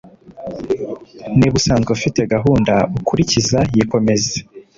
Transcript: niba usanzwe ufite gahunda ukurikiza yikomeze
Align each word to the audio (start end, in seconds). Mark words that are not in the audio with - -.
niba 1.37 1.53
usanzwe 1.59 1.89
ufite 1.97 2.19
gahunda 2.33 2.73
ukurikiza 2.97 3.59
yikomeze 3.73 4.33